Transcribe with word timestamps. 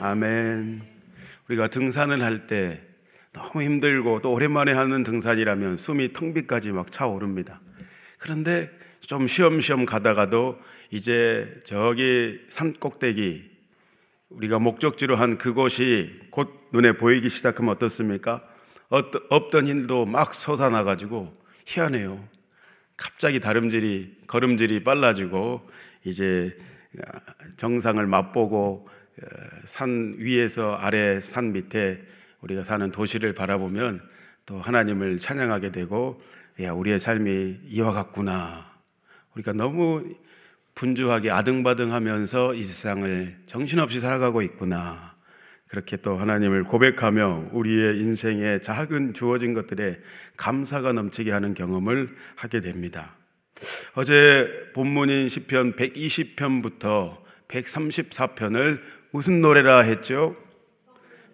아멘. 0.00 0.82
우리가 1.48 1.68
등산을 1.68 2.22
할 2.22 2.46
때 2.46 2.82
너무 3.32 3.62
힘들고 3.62 4.20
또 4.22 4.32
오랜만에 4.32 4.72
하는 4.72 5.02
등산이라면 5.02 5.76
숨이 5.76 6.12
텅 6.12 6.34
비까지 6.34 6.72
막 6.72 6.90
차오릅니다. 6.90 7.60
그런데 8.18 8.70
좀 9.00 9.26
쉬엄쉬엄 9.26 9.84
가다가도 9.86 10.58
이제 10.90 11.60
저기 11.64 12.40
산 12.48 12.74
꼭대기 12.74 13.50
우리가 14.30 14.58
목적지로 14.58 15.16
한 15.16 15.38
그곳이 15.38 16.20
곧 16.30 16.68
눈에 16.72 16.92
보이기 16.92 17.28
시작하면 17.28 17.74
어떻습니까? 17.74 18.42
없던 18.88 19.66
일도 19.66 20.06
막 20.06 20.34
솟아나 20.34 20.82
가지고 20.84 21.32
희한해요. 21.66 22.26
갑자기 22.96 23.40
다름질이 23.40 24.22
걸음질이 24.26 24.84
빨라지고 24.84 25.68
이제 26.04 26.56
정상을 27.56 28.04
맛보고 28.06 28.88
어, 28.88 28.95
산 29.64 30.14
위에서 30.18 30.74
아래 30.74 31.20
산 31.20 31.52
밑에 31.52 32.02
우리가 32.40 32.62
사는 32.62 32.90
도시를 32.90 33.32
바라보면 33.32 34.00
또 34.44 34.60
하나님을 34.60 35.18
찬양하게 35.18 35.72
되고 35.72 36.20
야 36.60 36.72
우리의 36.72 36.98
삶이 36.98 37.60
이와 37.68 37.92
같구나. 37.92 38.70
우리가 39.34 39.52
너무 39.52 40.04
분주하게 40.74 41.30
아등바등하면서 41.30 42.54
이 42.54 42.62
세상을 42.62 43.36
정신없이 43.46 44.00
살아가고 44.00 44.42
있구나. 44.42 45.16
그렇게 45.68 45.96
또 45.96 46.16
하나님을 46.16 46.62
고백하며 46.62 47.48
우리의 47.52 47.98
인생에 47.98 48.60
작은 48.60 49.14
주어진 49.14 49.52
것들에 49.52 49.98
감사가 50.36 50.92
넘치게 50.92 51.32
하는 51.32 51.54
경험을 51.54 52.14
하게 52.36 52.60
됩니다. 52.60 53.16
어제 53.94 54.70
본문인 54.74 55.28
시편 55.28 55.72
120편부터 55.72 57.18
134편을 57.48 58.80
무슨 59.10 59.40
노래라 59.40 59.80
했죠? 59.80 60.36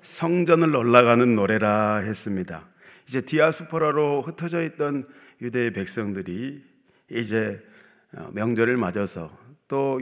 성전을 0.03 0.75
올라가는 0.75 1.35
노래라 1.35 1.99
했습니다. 1.99 2.69
이제 3.09 3.21
디아스포라로 3.21 4.23
흩어져 4.23 4.63
있던 4.65 5.07
유대의 5.41 5.73
백성들이 5.73 6.63
이제 7.11 7.63
어, 8.15 8.31
명절을 8.33 8.77
맞아서 8.77 9.37
또 9.69 10.01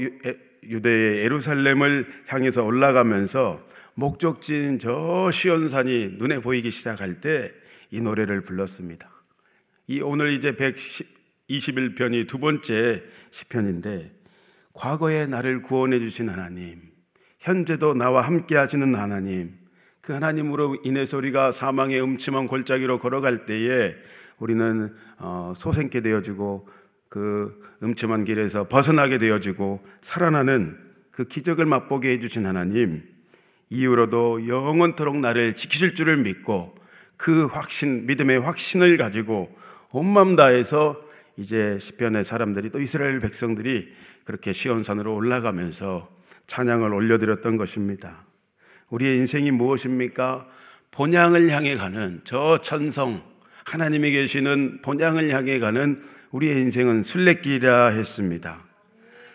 유대의 0.63 1.25
예루살렘을 1.25 2.07
향해서 2.27 2.65
올라가면서 2.65 3.65
목적지인 3.95 4.79
저 4.79 5.31
시온산이 5.31 6.17
눈에 6.19 6.41
보이기 6.41 6.71
시작할 6.71 7.21
때 7.21 7.61
이 7.91 8.01
노래를 8.01 8.41
불렀습니다. 8.41 9.11
이 9.89 10.01
오늘 10.01 10.33
이제 10.33 10.55
121편이 10.55 12.29
두 12.29 12.39
번째 12.39 13.03
시편인데 13.31 14.13
과거에 14.73 15.27
나를 15.27 15.63
구원해 15.63 15.99
주신 15.99 16.29
하나님, 16.29 16.81
현재도 17.41 17.95
나와 17.95 18.23
함께 18.23 18.57
하시는 18.57 18.95
하나님, 18.95 19.55
그 20.03 20.13
하나님으로 20.13 20.77
인해서 20.85 21.17
우리가 21.17 21.53
사망의 21.53 22.01
음침한 22.03 22.47
골짜기로 22.47 22.99
걸어갈 22.99 23.47
때에 23.47 23.95
우리는 24.39 24.95
어, 25.19 25.53
소생케 25.57 26.03
되어지고 26.03 26.69
그 27.09 27.63
음침한 27.83 28.25
길에서 28.25 28.69
벗어나게 28.69 29.19
되어지고 29.19 29.83
살아나는 30.03 30.79
그 31.11 31.25
기적을 31.25 31.65
맛보게 31.65 32.11
해주신 32.13 32.47
하나님, 32.47 33.03
이후로도 33.71 34.47
영원토록 34.47 35.17
나를 35.17 35.55
지키실 35.57 35.95
줄을 35.95 36.19
믿고 36.19 36.75
그 37.17 37.47
확신, 37.47 38.07
믿음의 38.07 38.41
확신을 38.41 38.97
가지고 38.99 39.55
온맘 39.93 40.37
다해서 40.37 41.01
이제 41.37 41.79
시편의 41.79 42.25
사람들이 42.25 42.71
또 42.71 42.81
이스라엘 42.81 43.19
백성들이 43.19 43.93
그렇게 44.25 44.53
시온산으로 44.53 45.15
올라가면서 45.15 46.20
찬양을 46.51 46.93
올려드렸던 46.93 47.57
것입니다. 47.57 48.25
우리의 48.89 49.19
인생이 49.19 49.53
무엇입니까? 49.53 50.49
본향을 50.91 51.49
향해 51.51 51.77
가는 51.77 52.21
저 52.25 52.59
천성, 52.61 53.23
하나님이 53.65 54.11
계시는 54.11 54.83
본향을 54.83 55.31
향해 55.31 55.61
가는 55.61 56.03
우리의 56.33 56.61
인생은 56.63 57.05
순례길이라 57.05 57.91
했습니다. 57.91 58.65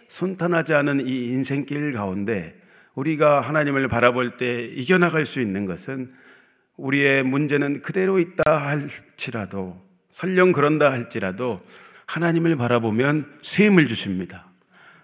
순탄하지 0.09 0.74
않은 0.74 1.08
이 1.08 1.30
인생길 1.30 1.94
가운데 1.94 2.62
우리가 2.96 3.40
하나님을 3.40 3.88
바라볼 3.88 4.36
때 4.36 4.66
이겨나갈 4.66 5.25
수 5.25 5.40
있는 5.40 5.66
것은 5.66 6.12
우리의 6.75 7.24
문제는 7.24 7.81
그대로 7.81 8.20
있다 8.20 8.44
할지라도 8.46 9.81
설령 10.12 10.52
그런다 10.52 10.92
할지라도 10.92 11.62
하나님을 12.08 12.58
바라보면 12.58 13.38
쇠임을 13.42 13.88
주십니다. 13.88 14.48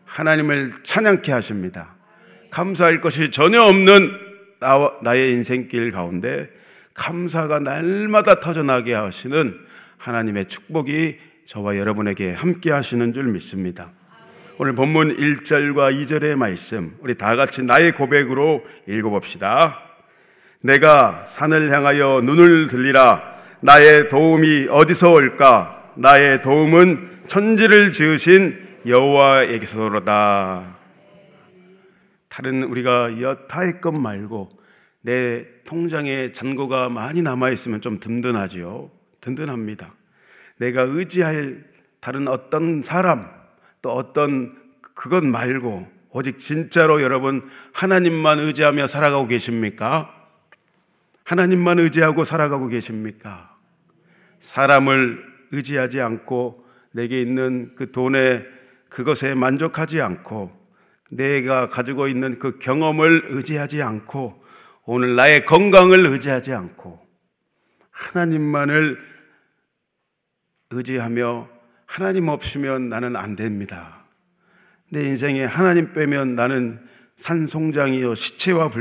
하나님을 0.03 0.83
찬양케 0.83 1.31
하십니다. 1.31 2.00
감사할 2.51 3.01
것이 3.01 3.31
전혀 3.31 3.63
없는 3.63 4.11
나의 5.01 5.31
인생길 5.31 5.91
가운데 5.91 6.49
감사가 6.93 7.59
날마다 7.59 8.39
터져나게 8.39 8.93
하시는 8.93 9.57
하나님의 9.97 10.47
축복이 10.47 11.17
저와 11.45 11.77
여러분에게 11.77 12.33
함께 12.33 12.71
하시는 12.71 13.11
줄 13.13 13.23
믿습니다. 13.25 13.89
오늘 14.57 14.73
본문 14.73 15.17
1절과 15.17 15.95
2절의 15.95 16.35
말씀, 16.35 16.95
우리 16.99 17.15
다 17.15 17.35
같이 17.35 17.63
나의 17.63 17.93
고백으로 17.93 18.63
읽어봅시다. 18.87 19.79
내가 20.61 21.23
산을 21.25 21.71
향하여 21.71 22.21
눈을 22.23 22.67
들리라. 22.67 23.23
나의 23.61 24.09
도움이 24.09 24.67
어디서 24.69 25.11
올까? 25.13 25.91
나의 25.95 26.41
도움은 26.41 27.21
천지를 27.25 27.91
지으신 27.91 28.59
여호와에게서로다. 28.85 30.80
다른 32.41 32.63
우리가 32.63 33.21
여타의 33.21 33.81
것 33.81 33.91
말고 33.91 34.49
내 35.01 35.45
통장에 35.63 36.31
잔고가 36.31 36.89
많이 36.89 37.21
남아 37.21 37.51
있으면 37.51 37.81
좀 37.81 37.99
든든하지요. 37.99 38.89
든든합니다. 39.21 39.93
내가 40.57 40.81
의지할 40.81 41.63
다른 41.99 42.27
어떤 42.27 42.81
사람, 42.81 43.29
또 43.83 43.91
어떤 43.91 44.57
그것 44.95 45.23
말고 45.23 45.87
오직 46.09 46.39
진짜로 46.39 47.03
여러분 47.03 47.47
하나님만 47.73 48.39
의지하며 48.39 48.87
살아가고 48.87 49.27
계십니까? 49.27 50.11
하나님만 51.23 51.77
의지하고 51.77 52.25
살아가고 52.25 52.69
계십니까? 52.69 53.55
사람을 54.39 55.23
의지하지 55.51 56.01
않고 56.01 56.65
내게 56.91 57.21
있는 57.21 57.69
그 57.75 57.91
돈에 57.91 58.43
그것에 58.89 59.35
만족하지 59.35 60.01
않고 60.01 60.60
내가 61.11 61.67
가지고 61.67 62.07
있는 62.07 62.39
그 62.39 62.57
경험을 62.57 63.25
의지하지 63.29 63.81
않고 63.81 64.41
오늘 64.85 65.15
나의 65.15 65.45
건강을 65.45 66.05
의지하지 66.07 66.53
않고 66.53 66.99
하나님만을 67.91 68.97
의지하며 70.71 71.49
하나님 71.85 72.29
없으면 72.29 72.89
나는 72.89 73.15
안 73.15 73.35
됩니다. 73.35 74.05
내 74.89 75.05
인생에 75.05 75.43
하나님 75.43 75.93
빼면 75.93 76.35
나는 76.35 76.79
산송장이요 77.17 78.15
시체와 78.15 78.71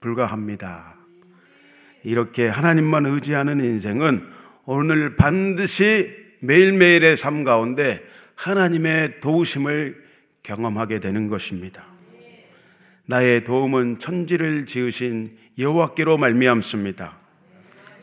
불과합니다. 0.00 0.96
이렇게 2.02 2.48
하나님만 2.48 3.06
의지하는 3.06 3.60
인생은 3.60 4.26
오늘 4.64 5.16
반드시 5.16 6.14
매일매일의 6.40 7.16
삶 7.16 7.44
가운데 7.44 8.02
하나님의 8.34 9.20
도우심을 9.20 10.05
경험하게 10.46 11.00
되는 11.00 11.28
것입니다. 11.28 11.84
나의 13.06 13.44
도움은 13.44 13.98
천지를 13.98 14.66
지으신 14.66 15.36
여호와께로 15.58 16.18
말미암습니다. 16.18 17.16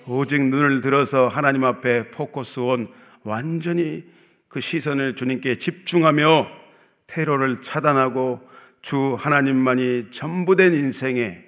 오직 0.08 0.44
눈을 0.44 0.82
들어서 0.82 1.28
하나님 1.30 1.64
앞에 1.64 2.12
포커스 2.12 2.60
온 2.60 2.90
완전히 3.24 4.04
그 4.50 4.60
시선을 4.60 5.16
주님께 5.16 5.58
집중하며 5.58 6.48
테러를 7.08 7.62
차단하고 7.62 8.42
주 8.82 9.16
하나님만이 9.18 10.12
전부된 10.12 10.74
인생에 10.74 11.40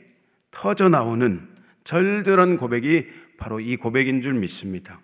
터져 0.51 0.87
나오는 0.87 1.41
절절한 1.83 2.55
고백이 2.55 3.07
바로 3.37 3.59
이 3.59 3.75
고백인 3.75 4.21
줄 4.21 4.33
믿습니다. 4.33 5.01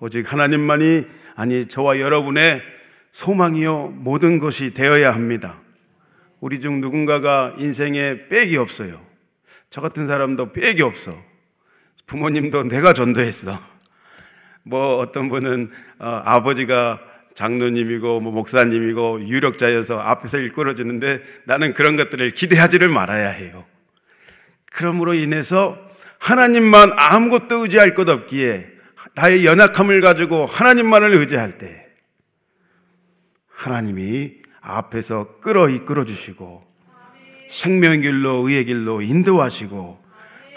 오직 0.00 0.32
하나님만이 0.32 1.06
아니 1.36 1.66
저와 1.66 2.00
여러분의 2.00 2.73
소망이요 3.14 3.94
모든 3.94 4.40
것이 4.40 4.74
되어야 4.74 5.14
합니다. 5.14 5.60
우리 6.40 6.58
중 6.58 6.80
누군가가 6.80 7.54
인생에 7.58 8.26
빽이 8.26 8.56
없어요. 8.56 9.00
저 9.70 9.80
같은 9.80 10.08
사람도 10.08 10.50
빽이 10.50 10.82
없어. 10.82 11.12
부모님도 12.06 12.64
내가 12.64 12.92
전도했어. 12.92 13.62
뭐 14.64 14.96
어떤 14.96 15.28
분은 15.28 15.62
어, 16.00 16.22
아버지가 16.24 17.00
장로님이고 17.34 18.18
뭐 18.18 18.32
목사님이고 18.32 19.28
유력자여서 19.28 20.00
앞에서 20.00 20.38
일컬어주는데 20.38 21.22
나는 21.44 21.72
그런 21.72 21.94
것들을 21.94 22.32
기대하지를 22.32 22.88
말아야 22.88 23.28
해요. 23.28 23.64
그러므로 24.72 25.14
인해서 25.14 25.78
하나님만 26.18 26.90
아무것도 26.96 27.62
의지할 27.62 27.94
것 27.94 28.08
없기에 28.08 28.66
나의 29.14 29.46
연약함을 29.46 30.00
가지고 30.00 30.46
하나님만을 30.46 31.14
의지할 31.14 31.58
때 31.58 31.83
하나님이 33.54 34.34
앞에서 34.60 35.38
끌어 35.40 35.68
이끌어 35.68 36.04
주시고 36.04 36.64
생명의 37.48 38.00
길로 38.00 38.48
의의 38.48 38.64
길로 38.64 39.02
인도하시고 39.02 40.02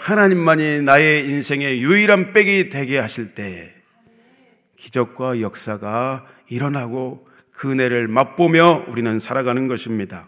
하나님만이 0.00 0.82
나의 0.82 1.28
인생의 1.28 1.82
유일한 1.82 2.32
백이 2.32 2.70
되게 2.70 2.98
하실 2.98 3.34
때 3.34 3.74
기적과 4.76 5.40
역사가 5.40 6.26
일어나고 6.48 7.28
그 7.52 7.72
은혜를 7.72 8.08
맛보며 8.08 8.84
우리는 8.88 9.18
살아가는 9.18 9.66
것입니다. 9.68 10.26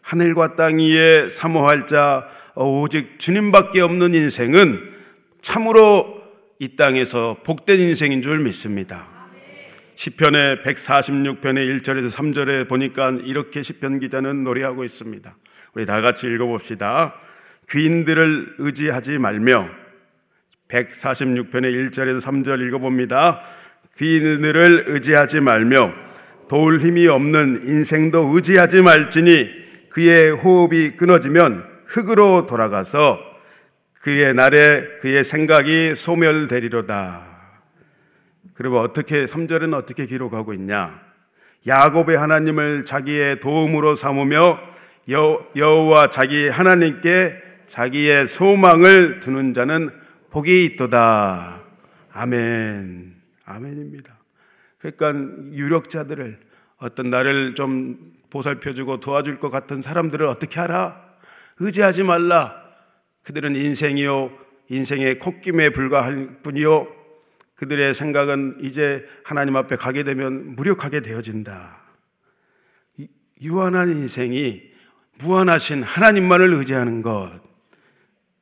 하늘과 0.00 0.56
땅 0.56 0.78
위에 0.78 1.28
사모할 1.28 1.86
자 1.86 2.26
오직 2.54 3.18
주님밖에 3.18 3.80
없는 3.80 4.14
인생은 4.14 4.94
참으로 5.42 6.22
이 6.58 6.76
땅에서 6.76 7.36
복된 7.44 7.78
인생인 7.78 8.22
줄 8.22 8.38
믿습니다. 8.40 9.15
시편의 9.96 10.62
146편의 10.62 11.80
1절에서 11.80 12.10
3절에 12.10 12.68
보니까 12.68 13.10
이렇게 13.24 13.62
시편 13.62 13.98
기자는 13.98 14.44
노래하고 14.44 14.84
있습니다. 14.84 15.34
우리 15.72 15.86
다 15.86 16.02
같이 16.02 16.26
읽어 16.26 16.46
봅시다. 16.46 17.14
귀인들을 17.70 18.56
의지하지 18.58 19.18
말며 19.18 19.68
146편의 20.68 21.90
1절에서 21.90 22.20
3절 22.20 22.66
읽어 22.66 22.78
봅니다. 22.78 23.40
귀인들을 23.96 24.84
의지하지 24.88 25.40
말며 25.40 25.92
도울 26.48 26.80
힘이 26.80 27.08
없는 27.08 27.62
인생도 27.64 28.34
의지하지 28.34 28.82
말지니 28.82 29.88
그의 29.88 30.30
호흡이 30.30 30.90
끊어지면 30.90 31.64
흙으로 31.86 32.44
돌아가서 32.44 33.18
그의 34.02 34.34
날에 34.34 34.84
그의 35.00 35.24
생각이 35.24 35.94
소멸되리로다. 35.96 37.35
그리고 38.56 38.80
어떻게 38.80 39.26
3절은 39.26 39.74
어떻게 39.74 40.06
기록하고 40.06 40.54
있냐? 40.54 41.00
야곱의 41.66 42.16
하나님을 42.16 42.84
자기의 42.84 43.40
도움으로 43.40 43.96
삼으며 43.96 44.58
여, 45.10 45.46
여호와 45.54 46.08
자기 46.10 46.48
하나님께 46.48 47.42
자기의 47.66 48.26
소망을 48.26 49.20
두는 49.20 49.52
자는 49.52 49.90
복이 50.30 50.64
있도다. 50.64 51.62
아멘. 52.12 53.14
아멘입니다. 53.44 54.16
그러니까 54.78 55.12
유력자들을 55.52 56.38
어떤 56.78 57.10
나를 57.10 57.54
좀 57.54 58.12
보살펴주고 58.30 59.00
도와줄 59.00 59.38
것 59.38 59.50
같은 59.50 59.82
사람들을 59.82 60.26
어떻게 60.26 60.60
하라? 60.60 61.02
의지하지 61.58 62.04
말라. 62.04 62.62
그들은 63.22 63.54
인생이요, 63.54 64.30
인생의 64.68 65.18
콧김에 65.18 65.70
불과할 65.70 66.38
뿐이요. 66.42 66.95
그들의 67.56 67.94
생각은 67.94 68.58
이제 68.60 69.04
하나님 69.24 69.56
앞에 69.56 69.76
가게 69.76 70.04
되면 70.04 70.54
무력하게 70.56 71.00
되어진다. 71.00 71.78
유한한 73.42 73.88
인생이 73.88 74.62
무한하신 75.18 75.82
하나님만을 75.82 76.54
의지하는 76.54 77.02
것. 77.02 77.40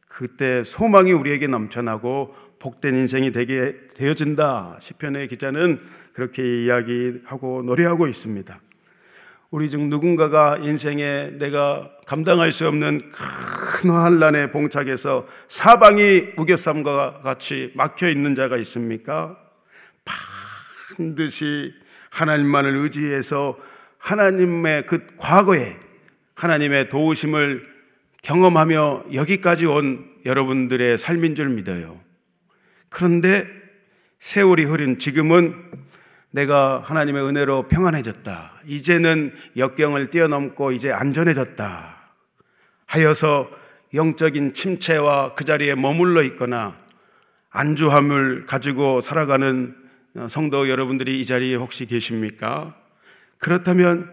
그때 0.08 0.62
소망이 0.62 1.12
우리에게 1.12 1.46
넘쳐나고 1.46 2.34
복된 2.58 2.94
인생이 2.94 3.32
되게 3.32 3.76
되어진다. 3.94 4.78
시편의 4.80 5.28
기자는 5.28 5.80
그렇게 6.12 6.64
이야기하고 6.64 7.62
노래하고 7.62 8.06
있습니다. 8.06 8.60
우리 9.50 9.70
중 9.70 9.90
누군가가 9.90 10.58
인생에 10.58 11.32
내가 11.38 11.90
감당할 12.06 12.50
수 12.50 12.66
없는 12.66 12.98
큰 12.98 13.63
환란에 13.90 14.50
봉착해서 14.50 15.26
사방이 15.48 16.32
우겨쌈과 16.36 17.20
같이 17.22 17.72
막혀 17.74 18.08
있는 18.08 18.34
자가 18.34 18.56
있습니까? 18.58 19.36
반드시 20.96 21.74
하나님만을 22.10 22.76
의지해서 22.76 23.58
하나님의 23.98 24.86
그 24.86 25.06
과거에 25.16 25.76
하나님의 26.34 26.88
도우심을 26.88 27.66
경험하며 28.22 29.04
여기까지 29.12 29.66
온 29.66 30.04
여러분들의 30.24 30.98
삶인 30.98 31.34
줄 31.34 31.48
믿어요. 31.50 31.98
그런데 32.88 33.46
세월이 34.20 34.64
흐린 34.64 34.98
지금은 34.98 35.54
내가 36.30 36.80
하나님의 36.80 37.22
은혜로 37.22 37.68
평안해졌다. 37.68 38.62
이제는 38.66 39.32
역경을 39.56 40.10
뛰어넘고 40.10 40.72
이제 40.72 40.90
안전해졌다. 40.90 41.96
하여서 42.86 43.48
영적인 43.94 44.54
침체와 44.54 45.34
그 45.34 45.44
자리에 45.44 45.74
머물러 45.74 46.22
있거나 46.24 46.76
안주함을 47.50 48.46
가지고 48.46 49.00
살아가는 49.00 49.76
성도 50.28 50.68
여러분들이 50.68 51.20
이 51.20 51.24
자리에 51.24 51.54
혹시 51.54 51.86
계십니까? 51.86 52.74
그렇다면 53.38 54.10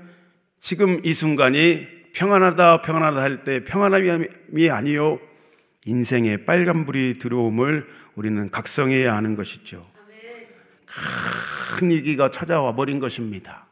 지금 0.59 1.03
이 1.03 1.13
순간이 1.13 1.87
평안하다, 2.13 2.81
평안하다 2.81 3.21
할 3.21 3.43
때 3.43 3.63
평안함이 3.63 4.69
아니요. 4.69 5.19
인생에 5.85 6.45
빨간불이 6.45 7.13
들어옴을 7.19 7.87
우리는 8.13 8.49
각성해야 8.49 9.15
하는 9.15 9.35
것이죠. 9.35 9.81
큰 11.75 11.89
위기가 11.89 12.29
찾아와 12.29 12.75
버린 12.75 12.99
것입니다. 12.99 13.65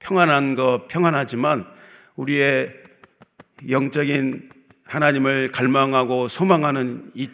평안한 0.00 0.56
거 0.56 0.86
평안하지만 0.88 1.64
우리의 2.16 2.74
영적인 3.70 4.50
하나님을 4.92 5.48
갈망하고 5.48 6.28
소망하는 6.28 7.10
이 7.14 7.30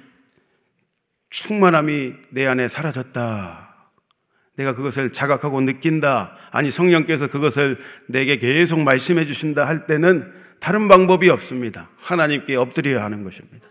충만함이 1.30 2.12
내 2.30 2.46
안에 2.46 2.68
사라졌다. 2.68 3.74
내가 4.54 4.74
그것을 4.76 5.12
자각하고 5.12 5.60
느낀다. 5.62 6.36
아니, 6.52 6.70
성령께서 6.70 7.26
그것을 7.26 7.78
내게 8.06 8.38
계속 8.38 8.80
말씀해 8.80 9.26
주신다 9.26 9.64
할 9.64 9.86
때는 9.86 10.32
다른 10.60 10.86
방법이 10.86 11.28
없습니다. 11.30 11.90
하나님께 12.00 12.54
엎드려야 12.54 13.02
하는 13.02 13.24
것입니다. 13.24 13.66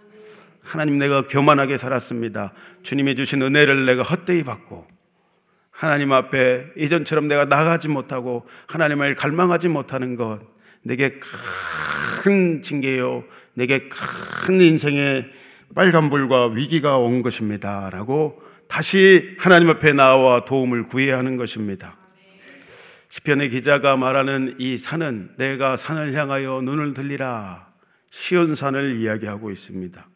하나님 0.63 0.97
내가 0.97 1.25
교만하게 1.29 1.77
살았습니다. 1.77 2.51
주님이 2.83 3.15
주신 3.15 3.41
은혜를 3.41 3.85
내가 3.85 4.03
헛되이 4.03 4.43
받고 4.43 4.85
하나님 5.71 6.11
앞에 6.11 6.65
이전처럼 6.75 7.29
내가 7.29 7.45
나가지 7.45 7.87
못하고 7.87 8.45
하나님을 8.67 9.15
갈망하지 9.15 9.69
못하는 9.69 10.17
것 10.17 10.41
내게 10.83 11.19
큰 12.21 12.61
징계요. 12.61 13.23
내게 13.57 13.89
큰 13.89 14.62
인생의 14.62 15.31
빨간불과 15.74 16.50
위기가 16.50 17.00
온 17.00 17.24
것입니다. 17.24 17.89
라고 17.89 18.39
다시 18.68 19.33
하나님 19.39 19.71
앞에 19.71 19.94
나와 19.94 20.45
도움을 20.45 20.83
구해야 20.83 21.18
하는 21.18 21.38
것입니다. 21.38 21.98
시편의 23.09 23.50
기자가 23.50 23.98
말하는 23.98 24.57
이 24.59 24.77
산은 24.77 25.31
내가 25.38 25.75
산을 25.75 26.13
향하여 26.13 26.62
눈을 26.62 26.94
들리라 26.94 27.68
시온산을 28.12 28.98
이야기하고 28.98 29.50
있습니다. 29.50 30.07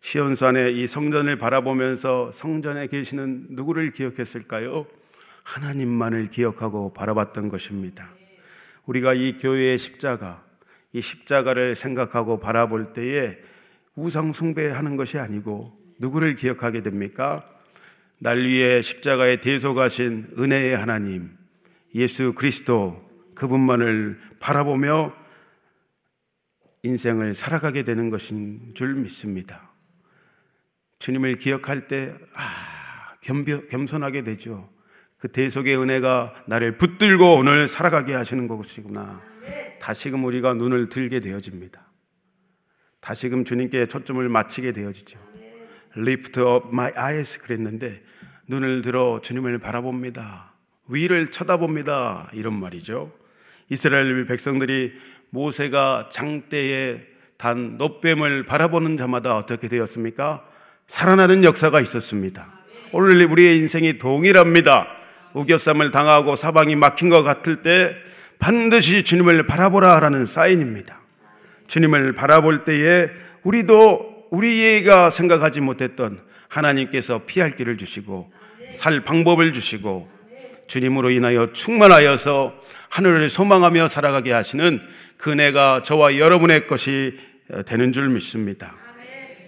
시온산의 0.00 0.78
이 0.78 0.86
성전을 0.86 1.36
바라보면서 1.38 2.30
성전에 2.30 2.86
계시는 2.86 3.46
누구를 3.50 3.90
기억했을까요? 3.90 4.86
하나님만을 5.42 6.28
기억하고 6.28 6.94
바라봤던 6.94 7.48
것입니다. 7.48 8.10
우리가 8.86 9.14
이 9.14 9.38
교회의 9.38 9.76
십자가, 9.76 10.43
이 10.94 11.00
십자가를 11.00 11.74
생각하고 11.74 12.38
바라볼 12.38 12.94
때에 12.94 13.36
우상 13.96 14.32
숭배하는 14.32 14.96
것이 14.96 15.18
아니고 15.18 15.76
누구를 15.98 16.36
기억하게 16.36 16.82
됩니까? 16.82 17.44
날 18.20 18.38
위해 18.38 18.80
십자가에 18.80 19.36
대속하신 19.36 20.34
은혜의 20.38 20.76
하나님, 20.76 21.36
예수 21.96 22.32
그리스도 22.32 23.04
그분만을 23.34 24.20
바라보며 24.38 25.12
인생을 26.84 27.34
살아가게 27.34 27.82
되는 27.82 28.08
것인 28.08 28.74
줄 28.74 28.94
믿습니다. 28.94 29.72
주님을 31.00 31.38
기억할 31.38 31.88
때, 31.88 32.14
아, 32.34 33.16
겸, 33.20 33.44
겸손하게 33.44 34.22
되죠. 34.22 34.70
그 35.18 35.28
대속의 35.28 35.76
은혜가 35.76 36.44
나를 36.46 36.78
붙들고 36.78 37.34
오늘 37.34 37.66
살아가게 37.66 38.14
하시는 38.14 38.46
것이구나. 38.46 39.33
다시금 39.80 40.24
우리가 40.24 40.54
눈을 40.54 40.88
들게 40.88 41.20
되어집니다. 41.20 41.84
다시금 43.00 43.44
주님께 43.44 43.86
초점을 43.86 44.26
맞추게 44.28 44.72
되어지죠. 44.72 45.18
Lift 45.96 46.40
up 46.40 46.68
my 46.72 46.92
eyes 46.96 47.38
그랬는데 47.40 48.02
눈을 48.46 48.82
들어 48.82 49.20
주님을 49.22 49.58
바라봅니다. 49.58 50.52
위를 50.88 51.30
쳐다봅니다. 51.30 52.30
이런 52.32 52.54
말이죠. 52.54 53.12
이스라엘 53.70 54.26
백성들이 54.26 54.92
모세가 55.30 56.08
장대에 56.10 57.00
단 57.36 57.76
노뱀을 57.76 58.46
바라보는 58.46 58.96
자마다 58.96 59.36
어떻게 59.36 59.68
되었습니까? 59.68 60.46
살아나는 60.86 61.44
역사가 61.44 61.80
있었습니다. 61.80 62.52
오늘 62.92 63.24
우리의 63.26 63.58
인생이 63.58 63.98
동일합니다. 63.98 64.86
우겨쌈을 65.34 65.90
당하고 65.90 66.36
사방이 66.36 66.76
막힌 66.76 67.08
것 67.08 67.22
같을 67.22 67.62
때 67.62 67.96
반드시 68.38 69.04
주님을 69.04 69.46
바라보라라는 69.46 70.26
사인입니다. 70.26 71.00
주님을 71.66 72.14
바라볼 72.14 72.64
때에 72.64 73.08
우리도 73.42 74.28
우리가 74.30 75.10
생각하지 75.10 75.60
못했던 75.60 76.20
하나님께서 76.48 77.22
피할 77.26 77.56
길을 77.56 77.78
주시고 77.78 78.32
살 78.72 79.00
방법을 79.00 79.52
주시고 79.52 80.08
주님으로 80.66 81.10
인하여 81.10 81.52
충만하여서 81.52 82.54
하늘을 82.88 83.28
소망하며 83.28 83.88
살아가게 83.88 84.32
하시는 84.32 84.80
그네가 85.16 85.82
저와 85.82 86.18
여러분의 86.18 86.66
것이 86.66 87.18
되는 87.66 87.92
줄 87.92 88.08
믿습니다. 88.08 88.74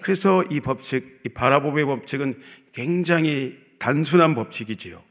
그래서 0.01 0.45
이 0.51 0.61
법칙, 0.61 1.21
이 1.25 1.29
바라봄의 1.31 1.85
법칙은 1.85 2.37
굉장히 2.73 3.59
단순한 3.79 4.35
법칙이지요. 4.35 5.03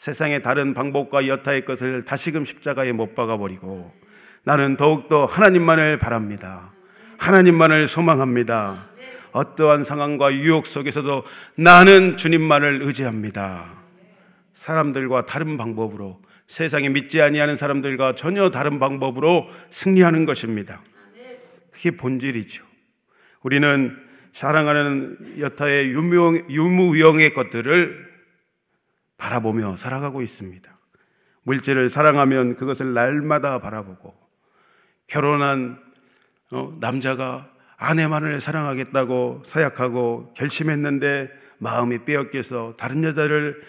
세상의 0.00 0.40
다른 0.40 0.72
방법과 0.72 1.26
여타의 1.26 1.66
것을 1.66 2.02
다시금 2.02 2.46
십자가에 2.46 2.90
못 2.90 3.14
박아 3.14 3.36
버리고 3.36 3.92
나는 4.44 4.78
더욱더 4.78 5.26
하나님만을 5.26 5.98
바랍니다. 5.98 6.72
하나님만을 7.18 7.86
소망합니다. 7.86 8.88
어떠한 9.32 9.84
상황과 9.84 10.32
유혹 10.32 10.66
속에서도 10.66 11.24
나는 11.56 12.16
주님만을 12.16 12.80
의지합니다. 12.80 13.74
사람들과 14.54 15.26
다른 15.26 15.58
방법으로 15.58 16.18
세상에 16.46 16.88
믿지 16.88 17.20
아니하는 17.20 17.56
사람들과 17.56 18.14
전혀 18.14 18.50
다른 18.50 18.78
방법으로 18.78 19.50
승리하는 19.68 20.24
것입니다. 20.24 20.80
그게 21.72 21.90
본질이죠. 21.90 22.64
우리는 23.42 23.98
사랑하는 24.32 25.40
여타의 25.40 25.90
유무유형의 25.90 27.34
것들을 27.34 28.09
바라보며 29.20 29.76
살아가고 29.76 30.22
있습니다. 30.22 30.78
물질을 31.42 31.88
사랑하면 31.88 32.56
그것을 32.56 32.94
날마다 32.94 33.60
바라보고 33.60 34.14
결혼한 35.06 35.78
어, 36.52 36.76
남자가 36.80 37.52
아내만을 37.76 38.40
사랑하겠다고 38.40 39.42
서약하고 39.44 40.32
결심했는데 40.34 41.30
마음이 41.58 42.04
빼앗겨서 42.04 42.76
다른 42.76 43.04
여자를 43.04 43.62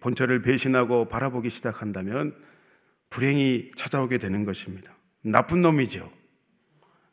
본처를 0.00 0.42
배신하고 0.42 1.08
바라보기 1.08 1.50
시작한다면 1.50 2.34
불행이 3.10 3.72
찾아오게 3.76 4.18
되는 4.18 4.44
것입니다. 4.44 4.94
나쁜 5.22 5.62
놈이죠. 5.62 6.10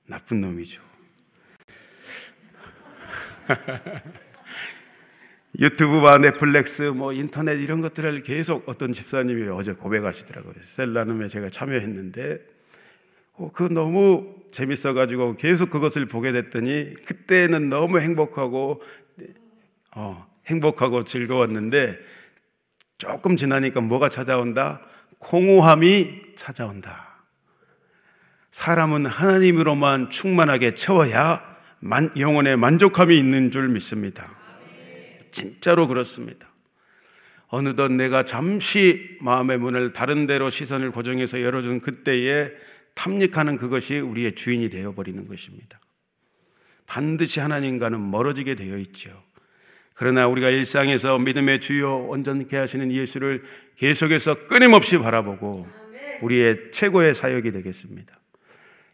나쁜 0.07 0.41
놈이죠. 0.41 0.81
유튜브와 5.59 6.17
넷플릭스, 6.17 6.83
뭐 6.83 7.13
인터넷 7.13 7.61
이런 7.61 7.81
것들을 7.81 8.23
계속 8.23 8.67
어떤 8.67 8.91
집사님이 8.91 9.47
어제 9.49 9.73
고백하시더라고요. 9.73 10.53
셀라눔에 10.61 11.27
제가 11.27 11.49
참여했는데, 11.49 12.39
어, 13.33 13.51
그 13.53 13.63
너무 13.63 14.35
재밌어가지고 14.51 15.37
계속 15.37 15.69
그것을 15.69 16.05
보게 16.05 16.31
됐더니 16.31 16.93
그때는 17.05 17.69
너무 17.69 17.99
행복하고, 17.99 18.81
어, 19.95 20.27
행복하고 20.47 21.03
즐거웠는데 21.03 21.97
조금 22.97 23.35
지나니까 23.35 23.81
뭐가 23.81 24.09
찾아온다? 24.09 24.81
공허함이 25.19 26.35
찾아온다. 26.35 27.23
사람은 28.51 29.05
하나님으로만 29.05 30.09
충만하게 30.09 30.75
채워야 30.75 31.41
만, 31.79 32.11
영혼의 32.17 32.57
만족함이 32.57 33.17
있는 33.17 33.51
줄 33.51 33.67
믿습니다. 33.69 34.29
진짜로 35.35 35.87
그렇습니다. 35.87 36.47
어느덧 37.47 37.91
내가 37.91 38.23
잠시 38.23 39.17
마음의 39.19 39.59
문을 39.59 39.91
다른 39.93 40.25
데로 40.25 40.49
시선을 40.49 40.91
고정해서 40.91 41.41
열어준 41.41 41.81
그때에 41.81 42.51
탐닉하는 42.95 43.57
그것이 43.57 43.99
우리의 43.99 44.35
주인이 44.35 44.69
되어버리는 44.69 45.27
것입니다. 45.27 45.79
반드시 46.87 47.41
하나님과는 47.41 48.09
멀어지게 48.09 48.55
되어 48.55 48.77
있죠. 48.77 49.23
그러나 49.93 50.27
우리가 50.27 50.49
일상에서 50.49 51.19
믿음의 51.19 51.61
주요 51.61 51.97
온전케 52.07 52.55
하시는 52.55 52.91
예수를 52.91 53.43
계속해서 53.75 54.47
끊임없이 54.47 54.97
바라보고 54.97 55.67
우리의 56.21 56.71
최고의 56.71 57.13
사역이 57.13 57.51
되겠습니다. 57.51 58.17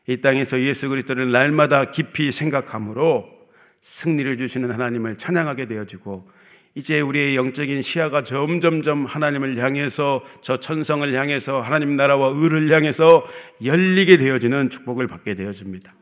이 0.08 0.18
땅에서 0.18 0.60
예수 0.62 0.90
그리스도를 0.90 1.32
날마다 1.32 1.92
깊이 1.92 2.32
생각함으로 2.32 3.41
승리를 3.82 4.38
주시는 4.38 4.72
하나님을 4.72 5.18
찬양하게 5.18 5.66
되어지고 5.66 6.30
이제 6.74 7.02
우리의 7.02 7.36
영적인 7.36 7.82
시야가 7.82 8.24
점점점 8.24 9.06
하나님을 9.06 9.58
향해서 9.58 10.24
저 10.42 10.58
천성을 10.58 11.14
향해서 11.14 11.60
하나님 11.60 11.98
나라와 11.98 12.32
의를 12.34 12.72
향해서 12.72 13.26
열리게 13.64 14.18
되어지는 14.18 14.70
축복을 14.70 15.08
받게 15.08 15.36
되어집니다. 15.36 15.94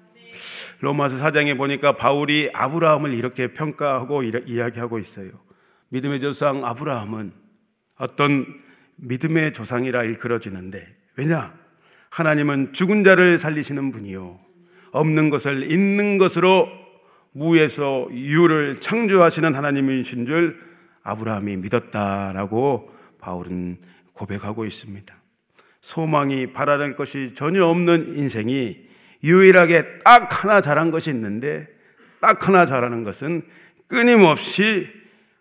로마서 0.82 1.18
4장에 1.18 1.58
보니까 1.58 1.96
바울이 1.96 2.52
아브라함을 2.54 3.14
이렇게 3.14 3.54
평가하고 3.54 4.24
이야기하고 4.24 5.00
있어요. 5.00 5.32
믿음의 5.90 6.20
조상 6.20 6.64
아브라함은 6.64 7.32
어떤 7.98 8.46
믿음의 8.98 9.54
조상이라 9.54 10.04
일컬어지는데 10.04 10.88
왜냐? 11.16 11.54
하나님은 12.12 12.74
죽은 12.74 13.04
자를 13.04 13.38
살리시는 13.38 13.92
분이요. 13.92 14.40
없는 14.92 15.30
것을 15.30 15.72
있는 15.72 16.18
것으로 16.18 16.79
무에서 17.32 18.08
유를 18.12 18.80
창조하시는 18.80 19.54
하나님이신 19.54 20.26
줄 20.26 20.60
아브라함이 21.04 21.58
믿었다라고 21.58 22.92
바울은 23.20 23.78
고백하고 24.14 24.66
있습니다. 24.66 25.16
소망이 25.82 26.52
바라는 26.54 26.96
것이 26.96 27.34
전혀 27.34 27.66
없는 27.66 28.18
인생이 28.18 28.78
유일하게 29.24 30.00
딱 30.04 30.44
하나 30.44 30.62
잘한 30.62 30.92
것이 30.92 31.10
있는데 31.10 31.68
딱 32.22 32.48
하나 32.48 32.66
잘하는 32.66 33.04
것은 33.04 33.44
끊임없이 33.88 34.88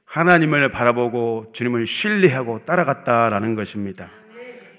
하나님을 0.04 0.70
바라보고 0.70 1.50
주님을 1.52 1.86
신뢰하고 1.86 2.64
따라갔다라는 2.64 3.54
것입니다. 3.54 4.10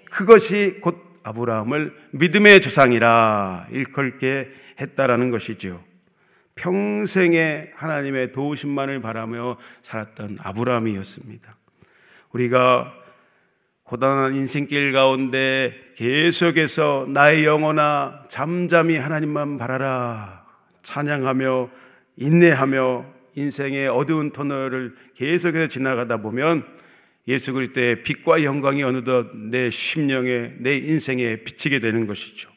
그것이 0.09 0.79
곧 0.81 0.97
아브라함을 1.23 1.93
믿음의 2.11 2.61
조상이라 2.61 3.67
일컬게 3.71 4.49
했다라는 4.81 5.29
것이죠. 5.29 5.83
평생에 6.59 7.71
하나님의 7.73 8.33
도우심만을 8.33 9.01
바라며 9.01 9.57
살았던 9.81 10.37
아브라함이었습니다. 10.41 11.55
우리가 12.31 12.93
고단한 13.83 14.35
인생길 14.35 14.91
가운데 14.91 15.73
계속해서 15.95 17.07
나의 17.09 17.45
영혼아 17.45 18.25
잠잠히 18.27 18.97
하나님만 18.97 19.57
바라라 19.57 20.45
찬양하며 20.83 21.69
인내하며 22.17 23.05
인생의 23.35 23.87
어두운 23.87 24.31
터널을 24.31 24.95
계속해서 25.15 25.67
지나가다 25.67 26.17
보면 26.17 26.65
예수 27.27 27.53
그리스도의 27.53 28.03
빛과 28.03 28.43
영광이 28.43 28.83
어느덧 28.83 29.27
내 29.35 29.69
심령에 29.69 30.55
내 30.59 30.75
인생에 30.75 31.37
비치게 31.37 31.79
되는 31.79 32.05
것이죠. 32.05 32.49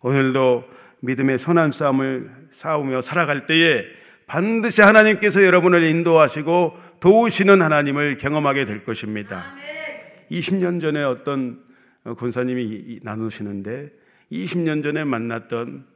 오늘도 0.00 0.79
믿음의 1.00 1.38
선한 1.38 1.72
싸움을 1.72 2.30
싸우며 2.50 3.02
살아갈 3.02 3.46
때에 3.46 3.84
반드시 4.26 4.82
하나님께서 4.82 5.44
여러분을 5.44 5.82
인도하시고 5.82 6.78
도우시는 7.00 7.62
하나님을 7.62 8.16
경험하게 8.16 8.64
될 8.64 8.84
것입니다. 8.84 9.52
아멘. 9.52 9.64
20년 10.30 10.80
전에 10.80 11.02
어떤 11.02 11.64
권사님이 12.16 13.00
나누시는데 13.02 13.90
20년 14.30 14.82
전에 14.82 15.04
만났던 15.04 15.86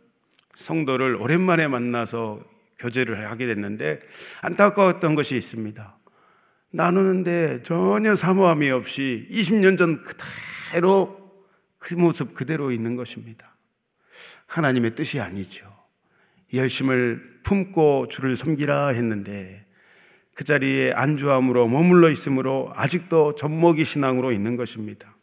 성도를 0.56 1.16
오랜만에 1.16 1.68
만나서 1.68 2.42
교제를 2.78 3.30
하게 3.30 3.46
됐는데 3.46 4.00
안타까웠던 4.42 5.14
것이 5.14 5.36
있습니다. 5.36 5.96
나누는데 6.70 7.62
전혀 7.62 8.16
사모함이 8.16 8.70
없이 8.70 9.28
20년 9.30 9.78
전 9.78 10.02
그대로 10.02 11.32
그 11.78 11.94
모습 11.94 12.34
그대로 12.34 12.72
있는 12.72 12.96
것입니다. 12.96 13.53
하나님의 14.54 14.94
뜻이 14.94 15.18
아니죠. 15.18 15.66
열심을 16.52 17.40
품고 17.42 18.06
주를 18.08 18.36
섬기라 18.36 18.88
했는데 18.90 19.66
그 20.34 20.44
자리에 20.44 20.92
안주함으로 20.92 21.66
머물러 21.66 22.08
있으므로 22.08 22.72
아직도 22.76 23.34
젖먹이 23.34 23.84
신앙으로 23.84 24.30
있는 24.30 24.56
것입니다. 24.56 25.16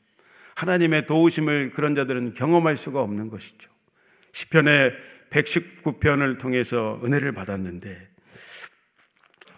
하나님의 0.56 1.06
도우심을 1.06 1.72
그런 1.72 1.96
자들은 1.96 2.34
경험할 2.34 2.76
수가 2.76 3.02
없는 3.02 3.30
것이죠. 3.30 3.72
시편의 4.34 4.92
119편을 5.30 6.38
통해서 6.38 7.00
은혜를 7.02 7.32
받았는데 7.32 8.10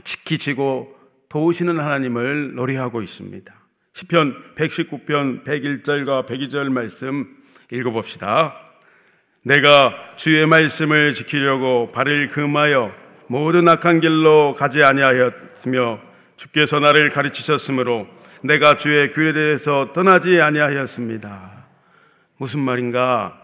지키시고 0.03 0.95
도우시는 1.29 1.79
하나님을 1.79 2.53
노래하고 2.53 3.01
있습니다. 3.01 3.51
시편 3.93 4.55
119편 4.55 5.43
101절과 5.43 6.27
102절 6.27 6.71
말씀 6.71 7.37
읽어봅시다. 7.71 8.72
내가 9.43 9.93
주의 10.15 10.45
말씀을 10.45 11.13
지키려고 11.13 11.89
발을 11.89 12.29
금하여 12.29 12.93
모든 13.27 13.67
악한 13.67 13.99
길로 13.99 14.55
가지 14.55 14.83
아니하였으며 14.83 15.99
주께서 16.37 16.79
나를 16.79 17.09
가르치셨으므로 17.09 18.07
내가 18.41 18.77
주의 18.77 19.11
규례 19.11 19.33
대해서 19.33 19.91
떠나지 19.93 20.41
아니하였습니다. 20.41 21.65
무슨 22.37 22.61
말인가? 22.61 23.39